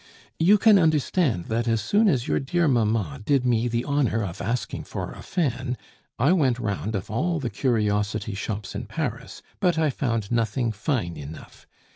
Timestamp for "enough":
11.17-11.67